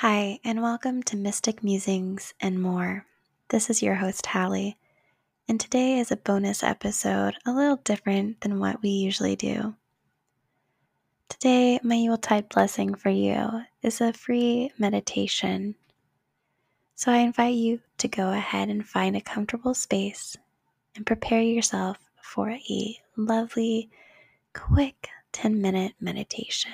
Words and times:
Hi, 0.00 0.40
and 0.44 0.60
welcome 0.60 1.02
to 1.04 1.16
Mystic 1.16 1.64
Musings 1.64 2.34
and 2.38 2.60
More. 2.60 3.06
This 3.48 3.70
is 3.70 3.82
your 3.82 3.94
host, 3.94 4.26
Hallie, 4.26 4.76
and 5.48 5.58
today 5.58 5.98
is 5.98 6.12
a 6.12 6.18
bonus 6.18 6.62
episode, 6.62 7.36
a 7.46 7.52
little 7.54 7.76
different 7.76 8.42
than 8.42 8.60
what 8.60 8.82
we 8.82 8.90
usually 8.90 9.36
do. 9.36 9.74
Today, 11.30 11.80
my 11.82 11.94
Yuletide 11.94 12.50
blessing 12.50 12.94
for 12.94 13.08
you 13.08 13.62
is 13.80 14.02
a 14.02 14.12
free 14.12 14.70
meditation. 14.76 15.76
So 16.94 17.10
I 17.10 17.20
invite 17.20 17.54
you 17.54 17.80
to 17.96 18.06
go 18.06 18.32
ahead 18.32 18.68
and 18.68 18.86
find 18.86 19.16
a 19.16 19.22
comfortable 19.22 19.72
space 19.72 20.36
and 20.94 21.06
prepare 21.06 21.40
yourself 21.40 21.96
for 22.20 22.50
a 22.50 23.00
lovely, 23.16 23.88
quick 24.52 25.08
10 25.32 25.62
minute 25.62 25.94
meditation. 25.98 26.72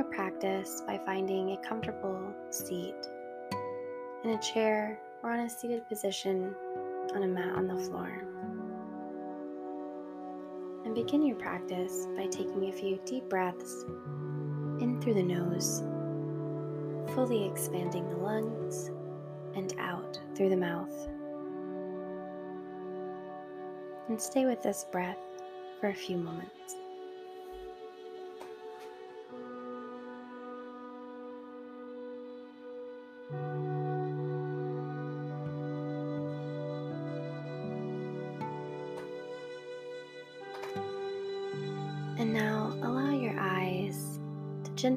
Your 0.00 0.08
practice 0.08 0.82
by 0.86 0.98
finding 1.04 1.50
a 1.50 1.56
comfortable 1.58 2.32
seat 2.48 2.94
in 4.24 4.30
a 4.30 4.40
chair 4.40 4.98
or 5.22 5.30
on 5.30 5.40
a 5.40 5.50
seated 5.50 5.86
position 5.90 6.54
on 7.14 7.22
a 7.22 7.26
mat 7.26 7.54
on 7.54 7.66
the 7.66 7.76
floor. 7.76 8.24
And 10.86 10.94
begin 10.94 11.26
your 11.26 11.36
practice 11.36 12.06
by 12.16 12.28
taking 12.28 12.70
a 12.70 12.72
few 12.72 12.98
deep 13.04 13.28
breaths 13.28 13.84
in 14.80 14.98
through 15.02 15.14
the 15.14 15.22
nose, 15.22 15.82
fully 17.14 17.46
expanding 17.46 18.08
the 18.08 18.16
lungs, 18.16 18.90
and 19.54 19.74
out 19.78 20.18
through 20.34 20.48
the 20.48 20.56
mouth. 20.56 21.08
And 24.08 24.18
stay 24.18 24.46
with 24.46 24.62
this 24.62 24.86
breath 24.90 25.18
for 25.78 25.90
a 25.90 25.94
few 25.94 26.16
moments. 26.16 26.76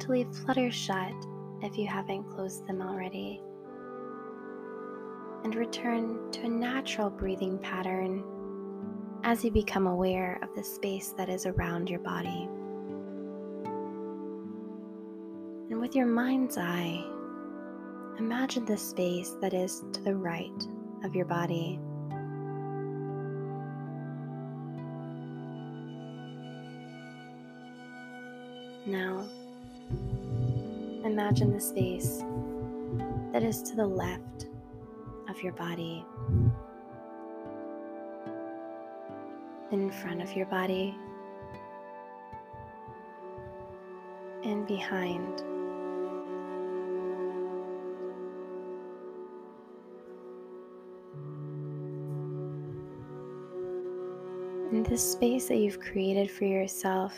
Gently 0.03 0.27
flutter 0.43 0.69
shut 0.69 1.13
if 1.61 1.77
you 1.77 1.87
haven't 1.87 2.25
closed 2.25 2.67
them 2.67 2.81
already. 2.81 3.41
And 5.45 5.55
return 5.55 6.29
to 6.31 6.41
a 6.41 6.49
natural 6.49 7.09
breathing 7.09 7.57
pattern 7.59 8.21
as 9.23 9.45
you 9.45 9.51
become 9.51 9.87
aware 9.87 10.39
of 10.41 10.53
the 10.55 10.63
space 10.63 11.13
that 11.17 11.29
is 11.29 11.45
around 11.45 11.89
your 11.89 11.99
body. 11.99 12.49
And 15.69 15.79
with 15.79 15.95
your 15.95 16.05
mind's 16.05 16.57
eye, 16.57 17.01
imagine 18.19 18.65
the 18.65 18.77
space 18.77 19.37
that 19.39 19.53
is 19.53 19.83
to 19.93 20.01
the 20.01 20.15
right 20.15 20.67
of 21.05 21.15
your 21.15 21.25
body. 21.25 21.79
Now, 28.85 29.25
imagine 31.05 31.51
the 31.53 31.59
space 31.59 32.23
that 33.31 33.43
is 33.43 33.61
to 33.63 33.75
the 33.75 33.85
left 33.85 34.47
of 35.29 35.41
your 35.41 35.53
body, 35.53 36.05
in 39.71 39.91
front 39.91 40.21
of 40.21 40.33
your 40.35 40.45
body, 40.45 40.95
and 44.43 44.67
behind. 44.67 45.39
In 54.71 54.83
this 54.83 55.11
space 55.11 55.47
that 55.47 55.57
you've 55.57 55.79
created 55.79 56.31
for 56.31 56.45
yourself, 56.45 57.13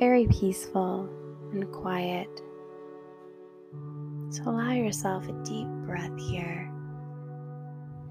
very 0.00 0.26
peaceful 0.28 1.06
and 1.52 1.70
quiet. 1.72 2.40
So 4.30 4.44
allow 4.44 4.72
yourself 4.72 5.28
a 5.28 5.32
deep 5.44 5.68
breath 5.84 6.18
here, 6.18 6.72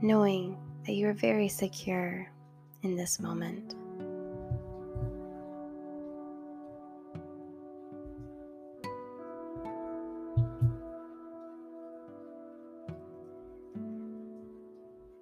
knowing 0.04 0.56
that 0.86 0.94
you 0.94 1.08
are 1.08 1.14
very 1.14 1.48
secure 1.48 2.32
in 2.84 2.96
this 2.96 3.20
moment. 3.20 3.74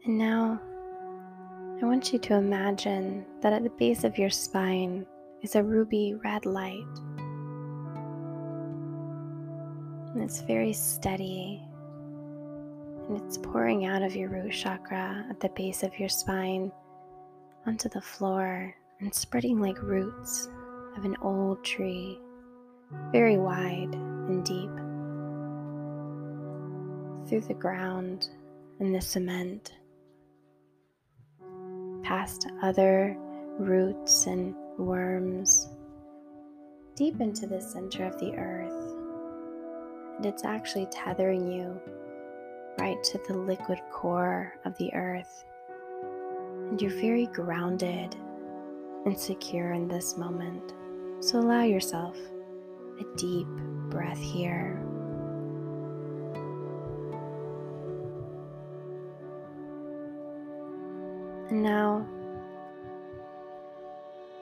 And 0.03 0.17
now, 0.17 0.59
I 1.81 1.85
want 1.85 2.11
you 2.11 2.19
to 2.19 2.33
imagine 2.33 3.25
that 3.41 3.53
at 3.53 3.63
the 3.63 3.69
base 3.69 4.03
of 4.03 4.17
your 4.17 4.29
spine 4.29 5.05
is 5.41 5.55
a 5.55 5.63
ruby 5.63 6.15
red 6.23 6.45
light. 6.45 6.85
And 10.13 10.23
it's 10.23 10.41
very 10.41 10.73
steady. 10.73 11.61
And 13.07 13.21
it's 13.21 13.37
pouring 13.37 13.85
out 13.85 14.01
of 14.01 14.15
your 14.15 14.29
root 14.29 14.51
chakra 14.51 15.25
at 15.29 15.39
the 15.39 15.49
base 15.49 15.83
of 15.83 15.97
your 15.99 16.09
spine 16.09 16.71
onto 17.65 17.89
the 17.89 18.01
floor 18.01 18.73
and 18.99 19.13
spreading 19.13 19.61
like 19.61 19.81
roots 19.81 20.49
of 20.97 21.05
an 21.05 21.15
old 21.21 21.63
tree, 21.63 22.19
very 23.11 23.37
wide 23.37 23.93
and 23.93 24.43
deep, 24.43 24.71
through 27.29 27.47
the 27.47 27.53
ground 27.53 28.29
and 28.79 28.93
the 28.95 29.01
cement, 29.01 29.73
past 32.03 32.47
other 32.61 33.15
roots 33.59 34.25
and 34.25 34.55
worms 34.77 35.69
deep 36.95 37.21
into 37.21 37.45
the 37.45 37.61
center 37.61 38.05
of 38.05 38.19
the 38.19 38.33
earth. 38.35 38.95
And 40.17 40.25
it's 40.25 40.43
actually 40.45 40.87
tethering 40.91 41.51
you 41.51 41.79
right 42.79 43.01
to 43.03 43.19
the 43.27 43.37
liquid 43.37 43.79
core 43.91 44.53
of 44.65 44.77
the 44.77 44.93
earth. 44.93 45.45
And 46.69 46.81
you're 46.81 46.91
very 46.91 47.27
grounded 47.27 48.15
and 49.05 49.17
secure 49.17 49.73
in 49.73 49.87
this 49.87 50.17
moment. 50.17 50.73
So 51.19 51.39
allow 51.39 51.63
yourself 51.63 52.17
a 52.99 53.17
deep 53.17 53.47
breath 53.89 54.19
here. 54.19 54.83
And 61.49 61.63
now 61.63 62.05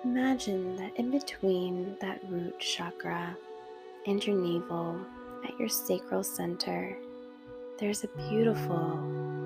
Imagine 0.06 0.76
that 0.76 0.96
in 0.98 1.10
between 1.10 1.98
that 2.00 2.22
root 2.30 2.60
chakra 2.60 3.36
and 4.06 4.24
your 4.24 4.40
navel 4.40 5.00
at 5.44 5.60
your 5.60 5.68
sacral 5.68 6.24
center, 6.24 6.96
there's 7.80 8.04
a 8.04 8.30
beautiful 8.30 9.00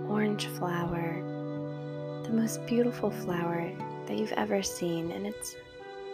orange 0.10 0.48
flower, 0.48 1.24
the 2.24 2.34
most 2.34 2.66
beautiful 2.68 3.10
flower 3.10 3.72
that 4.06 4.18
you've 4.18 4.34
ever 4.34 4.62
seen, 4.62 5.12
and 5.12 5.26
it's 5.26 5.56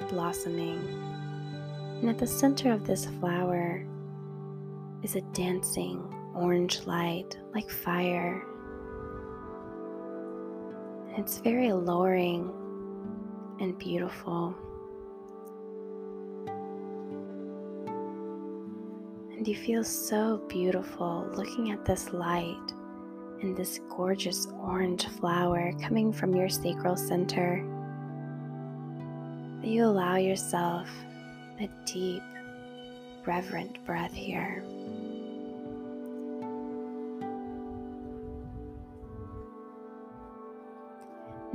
blossoming. 0.10 0.78
And 2.02 2.10
at 2.12 2.20
the 2.20 2.28
center 2.28 2.72
of 2.72 2.86
this 2.86 3.08
flower 3.20 3.84
is 5.02 5.16
a 5.16 5.22
dancing 5.34 6.04
orange 6.36 6.86
light 6.86 7.36
like 7.56 7.72
fire. 7.72 8.46
It's 11.18 11.40
very 11.40 11.70
alluring 11.70 12.54
and 13.60 13.78
beautiful. 13.78 14.56
And 19.38 19.48
you 19.48 19.56
feel 19.56 19.84
so 19.84 20.38
beautiful 20.48 21.30
looking 21.36 21.72
at 21.72 21.86
this 21.86 22.14
light 22.14 22.74
and 23.42 23.56
this 23.56 23.80
gorgeous 23.96 24.48
orange 24.62 25.08
flower 25.08 25.74
coming 25.82 26.12
from 26.12 26.34
your 26.36 26.50
sacral 26.50 26.96
center. 26.96 27.64
That 29.62 29.68
you 29.68 29.86
allow 29.86 30.16
yourself 30.16 30.90
a 31.60 31.70
deep, 31.86 32.24
reverent 33.26 33.86
breath 33.86 34.14
here. 34.14 34.64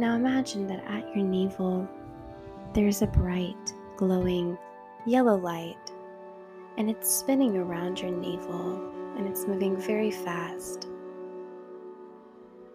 Now 0.01 0.17
imagine 0.17 0.67
that 0.69 0.83
at 0.87 1.15
your 1.15 1.27
navel 1.27 1.87
there's 2.73 3.03
a 3.03 3.07
bright, 3.07 3.75
glowing 3.99 4.57
yellow 5.07 5.37
light, 5.37 5.93
and 6.79 6.89
it's 6.89 7.13
spinning 7.13 7.59
around 7.59 8.01
your 8.01 8.11
navel 8.11 8.81
and 9.19 9.29
it's 9.29 9.47
moving 9.47 9.77
very 9.77 10.11
fast. 10.11 10.89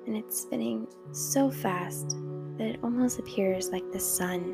and 0.05 0.15
it's 0.15 0.39
spinning 0.39 0.87
so 1.13 1.49
fast 1.49 2.09
that 2.59 2.67
it 2.67 2.79
almost 2.83 3.17
appears 3.17 3.71
like 3.71 3.91
the 3.91 3.99
sun. 3.99 4.53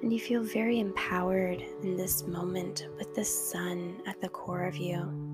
And 0.00 0.12
you 0.12 0.20
feel 0.20 0.44
very 0.44 0.78
empowered 0.78 1.60
in 1.82 1.96
this 1.96 2.24
moment 2.24 2.86
with 2.96 3.16
the 3.16 3.24
sun 3.24 4.00
at 4.06 4.20
the 4.20 4.28
core 4.28 4.62
of 4.62 4.76
you. 4.76 5.27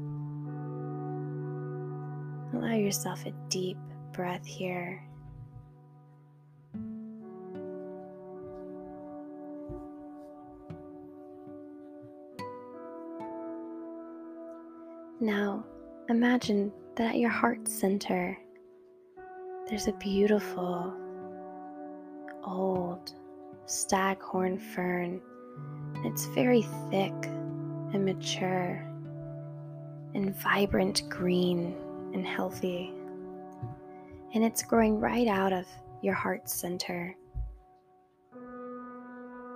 Allow 2.55 2.75
yourself 2.75 3.27
a 3.27 3.33
deep 3.49 3.77
breath 4.13 4.47
here. 4.47 5.03
Now, 15.21 15.65
imagine 16.09 16.73
that 16.97 17.15
at 17.15 17.19
your 17.19 17.31
heart 17.31 17.67
center, 17.67 18.39
there's 19.69 19.89
a 19.89 19.93
beautiful 19.93 20.95
old 22.45 23.15
staghorn 23.67 24.59
fern. 24.59 25.21
It's 26.05 26.27
very 26.27 26.63
thick 26.91 27.15
and 27.25 28.05
mature 28.05 28.87
and 30.15 30.37
vibrant 30.37 31.09
green 31.09 31.75
and 32.15 32.27
healthy. 32.27 32.93
And 34.33 34.43
it's 34.43 34.63
growing 34.63 34.99
right 34.99 35.29
out 35.29 35.53
of 35.53 35.67
your 36.03 36.15
heart 36.15 36.49
center. 36.49 37.15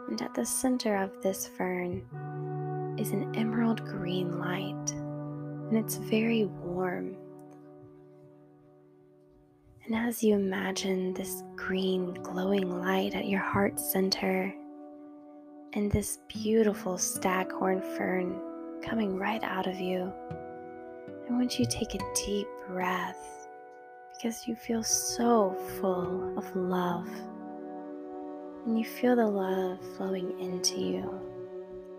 And 0.08 0.20
at 0.20 0.34
the 0.34 0.44
center 0.44 0.96
of 0.96 1.22
this 1.22 1.46
fern 1.46 2.02
is 2.98 3.12
an 3.12 3.34
emerald 3.34 3.84
green 3.84 4.38
light 4.38 4.92
and 5.70 5.76
it's 5.76 5.96
very 5.96 6.46
warm. 6.46 7.16
And 9.84 9.94
as 9.94 10.22
you 10.22 10.34
imagine 10.34 11.14
this 11.14 11.42
green 11.56 12.14
glowing 12.22 12.80
light 12.80 13.14
at 13.14 13.26
your 13.28 13.40
heart 13.40 13.78
center 13.78 14.54
and 15.74 15.92
this 15.92 16.18
beautiful 16.28 16.96
staghorn 16.96 17.82
fern 17.96 18.40
coming 18.82 19.18
right 19.18 19.42
out 19.42 19.66
of 19.66 19.78
you, 19.78 20.12
I 21.28 21.32
want 21.32 21.58
you 21.58 21.66
to 21.66 21.70
take 21.70 21.94
a 21.94 21.98
deep 22.14 22.48
breath 22.68 23.48
because 24.14 24.48
you 24.48 24.56
feel 24.56 24.82
so 24.82 25.54
full 25.78 26.38
of 26.38 26.56
love. 26.56 27.06
And 28.64 28.78
you 28.78 28.84
feel 28.84 29.14
the 29.14 29.26
love 29.26 29.78
flowing 29.96 30.40
into 30.40 30.80
you 30.80 31.20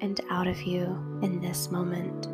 and 0.02 0.20
out 0.32 0.48
of 0.48 0.60
you 0.64 0.84
in 1.22 1.40
this 1.42 1.70
moment. 1.70 2.26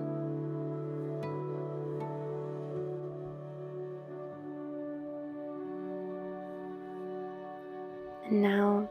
And 8.25 8.41
now 8.41 8.89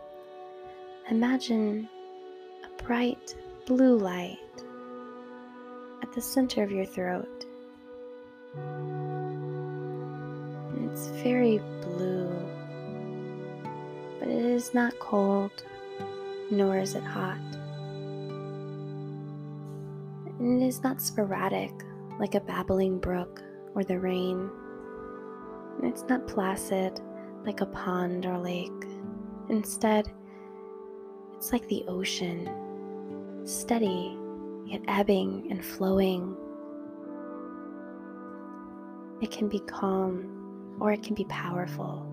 imagine 1.11 1.89
a 2.65 2.83
bright 2.83 3.35
blue 3.65 3.97
light 3.97 4.39
at 6.03 6.12
the 6.12 6.21
center 6.21 6.62
of 6.62 6.71
your 6.71 6.85
throat. 6.85 7.47
It's 10.85 11.06
very 11.23 11.59
blue, 11.83 12.31
but 14.19 14.29
it 14.29 14.45
is 14.45 14.75
not 14.75 14.99
cold, 14.99 15.65
nor 16.51 16.79
is 16.79 16.95
it 16.95 17.03
hot. 17.03 17.39
And 20.39 20.62
it 20.62 20.67
is 20.67 20.83
not 20.83 21.01
sporadic 21.01 21.73
like 22.19 22.35
a 22.35 22.41
babbling 22.41 22.99
brook 22.99 23.43
or 23.75 23.83
the 23.85 23.99
rain. 23.99 24.51
And 25.79 25.91
it's 25.91 26.05
not 26.09 26.27
placid 26.27 27.01
like 27.45 27.61
a 27.61 27.67
pond 27.67 28.27
or 28.27 28.39
lake. 28.39 28.71
Instead, 29.49 30.11
it's 31.37 31.53
like 31.53 31.67
the 31.69 31.85
ocean, 31.89 32.49
steady 33.45 34.17
yet 34.67 34.81
ebbing 34.89 35.49
and 35.51 35.65
flowing. 35.65 36.37
It 39.21 39.31
can 39.31 39.49
be 39.49 39.61
calm 39.61 40.77
or 40.81 40.93
it 40.93 41.03
can 41.03 41.15
be 41.15 41.25
powerful. 41.25 42.07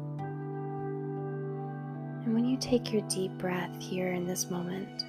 And 2.26 2.34
when 2.34 2.46
you 2.46 2.58
take 2.58 2.92
your 2.92 3.02
deep 3.10 3.32
breath 3.38 3.80
here 3.80 4.14
in 4.14 4.26
this 4.26 4.50
moment, 4.50 5.06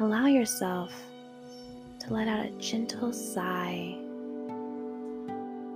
allow 0.00 0.26
yourself 0.26 0.92
to 2.00 2.12
let 2.12 2.28
out 2.28 2.46
a 2.46 2.50
gentle 2.58 3.12
sigh 3.12 3.96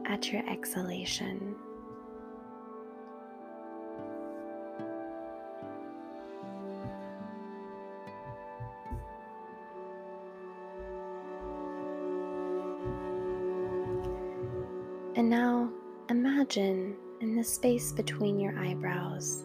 at 0.06 0.32
your 0.32 0.48
exhalation. 0.48 1.55
Imagine 16.56 16.96
in 17.20 17.36
the 17.36 17.44
space 17.44 17.92
between 17.92 18.38
your 18.38 18.58
eyebrows 18.58 19.44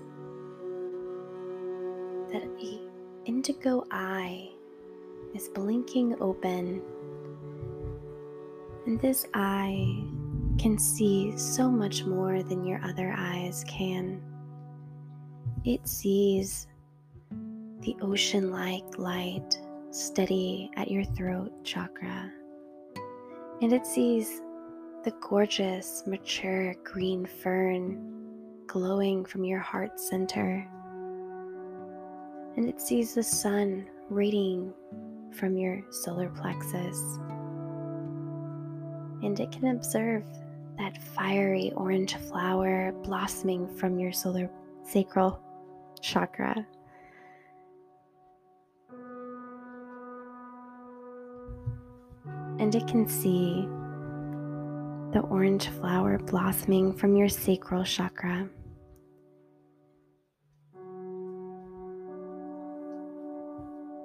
that 2.32 2.44
the 2.58 2.80
indigo 3.26 3.86
eye 3.92 4.50
is 5.34 5.50
blinking 5.50 6.16
open. 6.22 6.82
And 8.86 9.00
this 9.00 9.26
eye 9.34 10.04
can 10.58 10.78
see 10.78 11.38
so 11.38 11.70
much 11.70 12.06
more 12.06 12.44
than 12.44 12.66
your 12.66 12.82
other 12.84 13.14
eyes 13.18 13.66
can. 13.68 14.22
It 15.66 15.88
sees 15.88 16.68
the 17.82 17.96
ocean 18.02 18.52
like 18.52 18.98
light 18.98 19.60
steady 19.92 20.72
at 20.78 20.90
your 20.90 21.04
throat 21.04 21.52
chakra. 21.64 22.32
And 23.62 23.74
it 23.74 23.86
sees 23.86 24.42
the 25.04 25.12
gorgeous, 25.20 26.04
mature 26.06 26.76
green 26.84 27.26
fern 27.26 28.00
glowing 28.68 29.26
from 29.26 29.44
your 29.44 29.60
heart 29.60 30.00
center. 30.00 30.68
And 32.56 32.70
it 32.70 32.80
sees 32.80 33.16
the 33.16 33.24
sun 33.24 33.88
radiating 34.10 34.74
from 35.34 35.58
your 35.58 35.82
solar 35.90 36.30
plexus. 36.30 37.18
And 39.24 39.40
it 39.40 39.52
can 39.52 39.76
observe 39.76 40.24
that 40.78 41.02
fiery 41.02 41.72
orange 41.76 42.16
flower 42.16 42.92
blossoming 43.04 43.68
from 43.78 44.00
your 44.00 44.12
solar 44.12 44.50
sacral 44.84 45.42
chakra. 46.02 46.68
And 52.60 52.76
it 52.76 52.86
can 52.88 53.08
see 53.08 53.68
the 55.12 55.20
orange 55.20 55.68
flower 55.68 56.18
blossoming 56.18 56.94
from 56.94 57.18
your 57.18 57.28
sacral 57.28 57.84
chakra. 57.84 58.48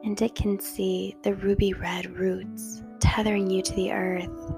And 0.03 0.21
it 0.21 0.35
can 0.35 0.59
see 0.59 1.17
the 1.23 1.35
ruby 1.35 1.73
red 1.75 2.11
roots 2.17 2.83
tethering 2.99 3.49
you 3.49 3.63
to 3.63 3.73
the 3.75 3.93
earth, 3.93 4.55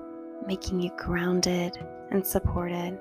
making 0.47 0.81
you 0.81 0.91
grounded 0.97 1.79
and 2.11 2.27
supported. 2.27 2.99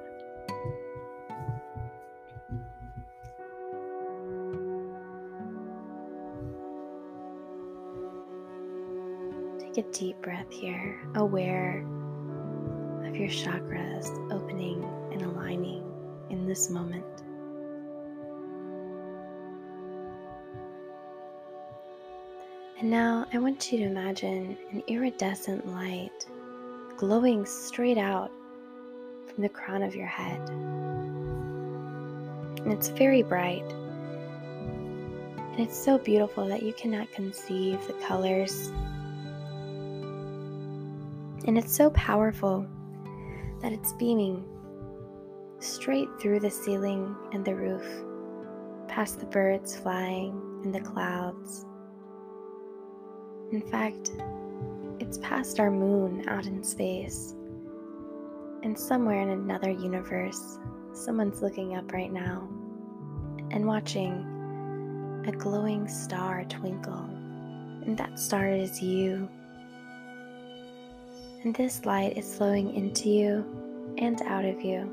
Take 9.59 9.77
a 9.77 9.91
deep 9.91 10.21
breath 10.21 10.51
here, 10.51 10.99
aware 11.15 11.85
your 13.17 13.29
chakras 13.29 14.07
opening 14.31 14.83
and 15.11 15.21
aligning 15.23 15.83
in 16.29 16.45
this 16.45 16.69
moment. 16.69 17.05
And 22.79 22.91
now 22.91 23.25
I 23.33 23.39
want 23.39 23.71
you 23.71 23.79
to 23.79 23.85
imagine 23.85 24.55
an 24.71 24.83
iridescent 24.85 25.67
light 25.67 26.27
glowing 26.95 27.43
straight 27.45 27.97
out 27.97 28.31
from 29.25 29.41
the 29.41 29.49
crown 29.49 29.81
of 29.81 29.95
your 29.95 30.05
head. 30.05 30.39
And 32.59 32.71
it's 32.71 32.89
very 32.89 33.23
bright. 33.23 33.65
And 35.51 35.59
it's 35.59 35.77
so 35.77 35.97
beautiful 35.97 36.47
that 36.47 36.61
you 36.61 36.73
cannot 36.73 37.11
conceive 37.11 37.85
the 37.87 37.93
colors. 37.93 38.67
And 41.45 41.57
it's 41.57 41.75
so 41.75 41.89
powerful 41.91 42.67
that 43.61 43.71
it's 43.71 43.93
beaming 43.93 44.45
straight 45.59 46.09
through 46.19 46.39
the 46.39 46.51
ceiling 46.51 47.15
and 47.33 47.43
the 47.43 47.55
roof, 47.55 47.85
past 48.87 49.19
the 49.19 49.25
birds 49.25 49.75
flying 49.75 50.61
and 50.63 50.73
the 50.73 50.81
clouds. 50.81 51.65
In 53.51 53.61
fact, 53.61 54.11
it's 54.99 55.17
past 55.19 55.59
our 55.59 55.71
moon 55.71 56.27
out 56.27 56.45
in 56.45 56.63
space. 56.63 57.33
And 58.63 58.77
somewhere 58.77 59.21
in 59.21 59.29
another 59.29 59.71
universe, 59.71 60.59
someone's 60.93 61.41
looking 61.41 61.75
up 61.75 61.91
right 61.93 62.11
now 62.11 62.49
and 63.51 63.65
watching 63.65 65.23
a 65.27 65.31
glowing 65.31 65.87
star 65.87 66.43
twinkle. 66.45 67.09
And 67.85 67.97
that 67.97 68.19
star 68.19 68.49
is 68.49 68.81
you. 68.81 69.29
And 71.47 71.55
this 71.55 71.85
light 71.85 72.17
is 72.17 72.35
flowing 72.35 72.75
into 72.75 73.07
you 73.07 73.95
and 73.97 74.21
out 74.23 74.43
of 74.43 74.61
you. 74.61 74.91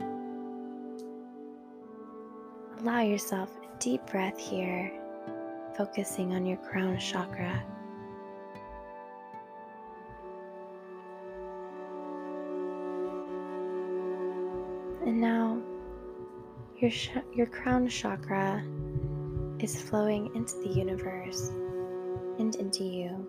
Allow 2.79 3.01
yourself 3.01 3.51
a 3.57 3.79
deep 3.81 4.07
breath 4.07 4.39
here, 4.39 4.93
focusing 5.77 6.33
on 6.33 6.47
your 6.47 6.59
crown 6.59 6.97
chakra. 6.97 7.61
And 15.05 15.21
now 15.21 15.61
your, 16.79 16.93
sh- 16.93 17.19
your 17.35 17.47
crown 17.47 17.89
chakra 17.89 18.65
is 19.59 19.83
flowing 19.83 20.31
into 20.37 20.55
the 20.59 20.69
universe 20.69 21.49
and 22.39 22.55
into 22.55 22.85
you. 22.85 23.27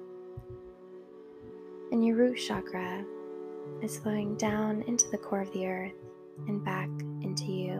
And 1.92 2.06
your 2.06 2.18
root 2.18 2.36
chakra 2.36 3.04
is 3.82 4.00
flowing 4.00 4.36
down 4.36 4.82
into 4.84 5.10
the 5.12 5.18
core 5.18 5.42
of 5.42 5.52
the 5.54 5.68
earth 5.68 5.94
and 6.48 6.64
back 6.64 6.90
into 7.22 7.46
you. 7.46 7.74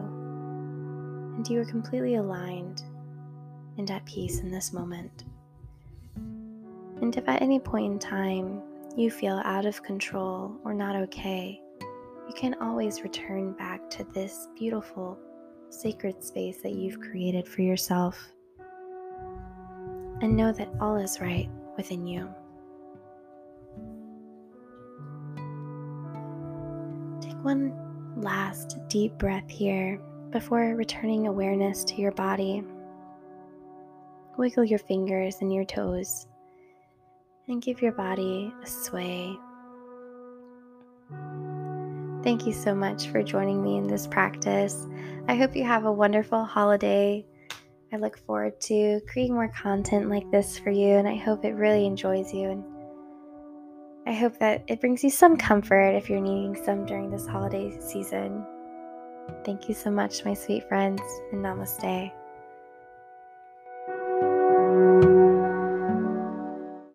And 1.36 1.46
you 1.48 1.60
are 1.60 1.64
completely 1.64 2.16
aligned 2.16 2.82
and 3.78 3.90
at 3.90 4.06
peace 4.06 4.40
in 4.40 4.50
this 4.50 4.72
moment. 4.72 5.24
And 7.02 7.14
if 7.16 7.28
at 7.28 7.42
any 7.42 7.58
point 7.58 7.92
in 7.92 7.98
time 7.98 8.62
you 8.96 9.10
feel 9.10 9.42
out 9.44 9.66
of 9.66 9.82
control 9.82 10.56
or 10.64 10.72
not 10.72 10.96
okay, 10.96 11.60
you 12.26 12.34
can 12.34 12.54
always 12.60 13.02
return 13.02 13.52
back 13.52 13.88
to 13.90 14.04
this 14.04 14.48
beautiful, 14.58 15.18
sacred 15.68 16.24
space 16.24 16.58
that 16.62 16.72
you've 16.72 17.00
created 17.00 17.46
for 17.46 17.62
yourself. 17.62 18.32
And 20.22 20.34
know 20.34 20.52
that 20.52 20.70
all 20.80 20.96
is 20.96 21.20
right 21.20 21.50
within 21.76 22.06
you. 22.06 22.34
One 27.46 27.72
last 28.16 28.76
deep 28.88 29.16
breath 29.18 29.48
here 29.48 30.00
before 30.30 30.74
returning 30.74 31.26
awareness 31.26 31.84
to 31.84 31.94
your 31.94 32.12
body. 32.12 32.62
Wiggle 34.36 34.64
your 34.64 34.80
fingers 34.80 35.38
and 35.40 35.54
your 35.54 35.64
toes 35.64 36.26
and 37.48 37.62
give 37.62 37.80
your 37.80 37.92
body 37.92 38.52
a 38.62 38.66
sway 38.66 39.38
Thank 42.26 42.44
you 42.44 42.52
so 42.52 42.74
much 42.74 43.06
for 43.06 43.22
joining 43.22 43.62
me 43.62 43.76
in 43.76 43.86
this 43.86 44.08
practice. 44.08 44.84
I 45.28 45.36
hope 45.36 45.54
you 45.54 45.62
have 45.62 45.84
a 45.84 45.92
wonderful 45.92 46.44
holiday. 46.44 47.24
I 47.92 47.98
look 47.98 48.18
forward 48.18 48.60
to 48.62 49.00
creating 49.06 49.34
more 49.34 49.52
content 49.56 50.10
like 50.10 50.28
this 50.32 50.58
for 50.58 50.70
you, 50.70 50.94
and 50.96 51.06
I 51.06 51.14
hope 51.14 51.44
it 51.44 51.52
really 51.52 51.86
enjoys 51.86 52.34
you. 52.34 52.64
I 54.06 54.12
hope 54.12 54.38
that 54.38 54.62
it 54.68 54.80
brings 54.80 55.02
you 55.02 55.10
some 55.10 55.36
comfort 55.36 55.90
if 55.90 56.08
you're 56.08 56.20
needing 56.20 56.54
some 56.64 56.86
during 56.86 57.10
this 57.10 57.26
holiday 57.26 57.76
season. 57.80 58.46
Thank 59.44 59.68
you 59.68 59.74
so 59.74 59.90
much, 59.90 60.24
my 60.24 60.32
sweet 60.32 60.68
friends, 60.68 61.02
and 61.32 61.44
namaste. 61.44 62.12